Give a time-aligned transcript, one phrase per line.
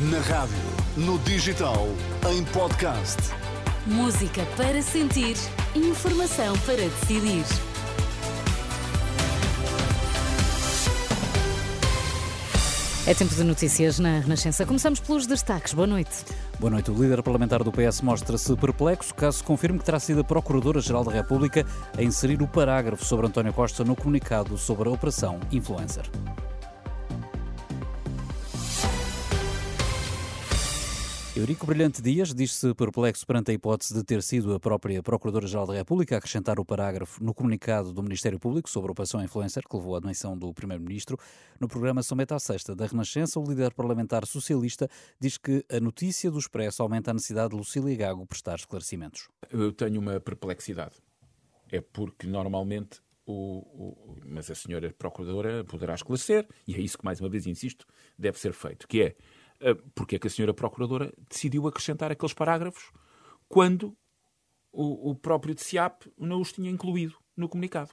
[0.00, 0.54] Na rádio,
[0.96, 1.88] no digital,
[2.30, 3.16] em podcast.
[3.84, 5.34] Música para sentir,
[5.74, 7.44] informação para decidir.
[13.08, 14.64] É tempo de notícias na Renascença.
[14.64, 15.74] Começamos pelos destaques.
[15.74, 16.24] Boa noite.
[16.60, 16.92] Boa noite.
[16.92, 21.10] O líder parlamentar do PS mostra-se perplexo caso confirme que terá sido a Procuradora-Geral da
[21.10, 26.04] República a inserir o parágrafo sobre António Costa no comunicado sobre a Operação Influencer.
[31.38, 35.72] Eurico Brilhante Dias diz-se perplexo perante a hipótese de ter sido a própria Procuradora-Geral da
[35.72, 39.76] República a acrescentar o parágrafo no comunicado do Ministério Público sobre a Operação Influencer, que
[39.76, 41.16] levou à demissão do Primeiro-Ministro.
[41.60, 45.78] No programa São Meta à Sexta da Renascença, o líder parlamentar socialista diz que a
[45.78, 49.28] notícia do Expresso aumenta a necessidade de Lucília Gago prestar esclarecimentos.
[49.48, 50.96] Eu tenho uma perplexidade.
[51.70, 57.04] É porque normalmente o, o, mas a senhora Procuradora poderá esclarecer, e é isso que,
[57.04, 57.86] mais uma vez, insisto,
[58.18, 59.16] deve ser feito, que é
[59.94, 62.90] porque é que a senhora Procuradora decidiu acrescentar aqueles parágrafos
[63.48, 63.96] quando
[64.72, 67.92] o, o próprio TCIAP não os tinha incluído no comunicado.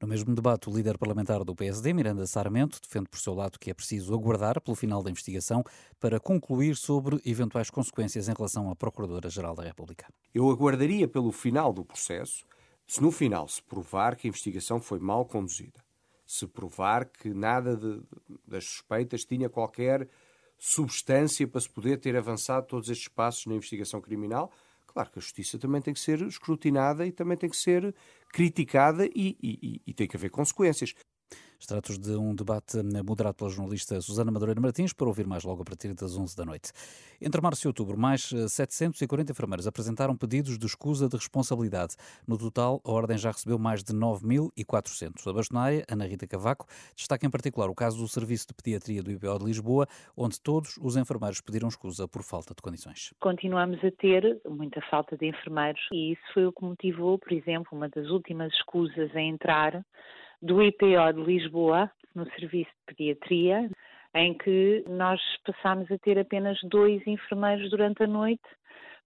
[0.00, 3.68] No mesmo debate, o líder parlamentar do PSD, Miranda Sarmento, defende por seu lado que
[3.68, 5.64] é preciso aguardar pelo final da investigação
[5.98, 10.06] para concluir sobre eventuais consequências em relação à Procuradora-Geral da República.
[10.32, 12.44] Eu aguardaria pelo final do processo,
[12.86, 15.82] se no final se provar que a investigação foi mal conduzida,
[16.24, 18.00] se provar que nada de,
[18.46, 20.08] das suspeitas tinha qualquer
[20.58, 24.52] substância para se poder ter avançado todos estes passos na investigação criminal.
[24.86, 27.94] Claro que a justiça também tem que ser escrutinada e também tem que ser
[28.32, 30.94] criticada e, e, e tem que haver consequências.
[31.60, 35.64] Extratos de um debate moderado pela jornalista Susana Madureira Martins, para ouvir mais logo a
[35.64, 36.70] partir das 11 da noite.
[37.20, 41.96] Entre março e outubro, mais 740 enfermeiros apresentaram pedidos de escusa de responsabilidade.
[42.28, 45.28] No total, a Ordem já recebeu mais de 9.400.
[45.28, 46.64] A bastonária, Ana Rita Cavaco,
[46.94, 50.78] destaca em particular o caso do Serviço de Pediatria do IPO de Lisboa, onde todos
[50.80, 53.12] os enfermeiros pediram escusa por falta de condições.
[53.18, 57.70] Continuamos a ter muita falta de enfermeiros e isso foi o que motivou, por exemplo,
[57.72, 59.84] uma das últimas escusas a entrar
[60.40, 63.70] do IPO de Lisboa, no serviço de pediatria,
[64.14, 68.48] em que nós passámos a ter apenas dois enfermeiros durante a noite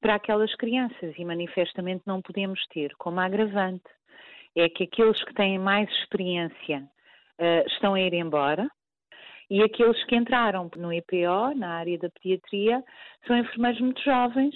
[0.00, 2.94] para aquelas crianças e manifestamente não podemos ter.
[2.96, 3.84] Como agravante,
[4.56, 6.88] é que aqueles que têm mais experiência
[7.38, 8.68] uh, estão a ir embora
[9.50, 12.82] e aqueles que entraram no IPO, na área da pediatria,
[13.26, 14.54] são enfermeiros muito jovens,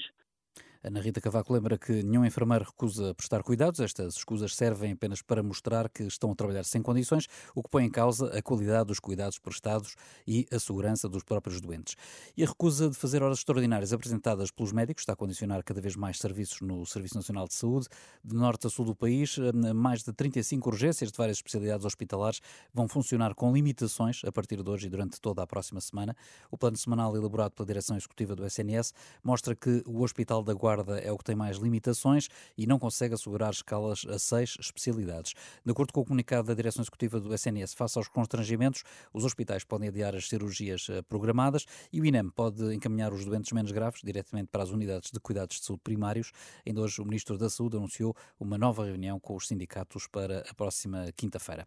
[0.87, 3.81] Ana Rita Cavaco lembra que nenhum enfermeiro recusa prestar cuidados.
[3.81, 7.27] Estas escusas servem apenas para mostrar que estão a trabalhar sem condições,
[7.57, 11.61] o que põe em causa a qualidade dos cuidados prestados e a segurança dos próprios
[11.61, 11.97] doentes.
[12.37, 15.97] E a recusa de fazer horas extraordinárias apresentadas pelos médicos está a condicionar cada vez
[15.97, 17.89] mais serviços no Serviço Nacional de Saúde.
[18.23, 19.39] De norte a sul do país,
[19.75, 22.41] mais de 35 urgências de várias especialidades hospitalares
[22.73, 26.17] vão funcionar com limitações a partir de hoje e durante toda a próxima semana.
[26.49, 30.76] O plano semanal elaborado pela Direção Executiva do SNS mostra que o Hospital da Guarda
[31.03, 35.35] É o que tem mais limitações e não consegue assegurar escalas a seis especialidades.
[35.65, 38.83] De acordo com o comunicado da Direção Executiva do SNS, face aos constrangimentos,
[39.13, 43.53] os hospitais podem adiar as cirurgias eh, programadas e o INEM pode encaminhar os doentes
[43.53, 46.33] menos graves diretamente para as unidades de cuidados de saúde primários.
[46.67, 50.55] Ainda hoje, o Ministro da Saúde anunciou uma nova reunião com os sindicatos para a
[50.55, 51.67] próxima quinta-feira.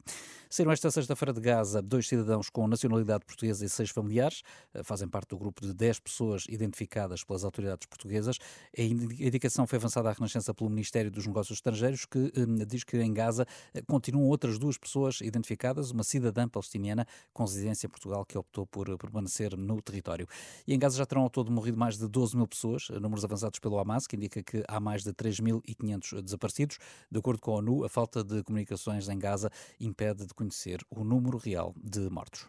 [0.50, 4.42] Saíram esta sexta-feira de Gaza dois cidadãos com nacionalidade portuguesa e seis familiares.
[4.74, 8.38] Eh, fazem parte do grupo de dez pessoas identificadas pelas autoridades portuguesas.
[8.76, 12.98] É indicação foi avançada à Renascença pelo Ministério dos Negócios Estrangeiros, que hum, diz que
[12.98, 18.26] em Gaza eh, continuam outras duas pessoas identificadas, uma cidadã palestiniana com residência em Portugal
[18.26, 20.28] que optou por permanecer no território.
[20.68, 23.24] E em Gaza já terão ao todo morrido mais de 12 mil pessoas, eh, números
[23.24, 26.78] avançados pelo Hamas, que indica que há mais de 3.500 desaparecidos.
[27.12, 31.04] De acordo com a ONU, a falta de comunicações em Gaza impede de conhecer o
[31.04, 32.48] número real de mortos.